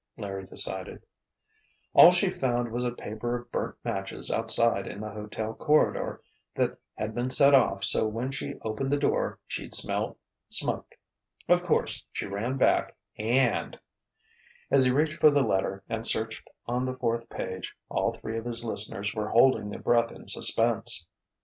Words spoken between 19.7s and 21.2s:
breath in suspense.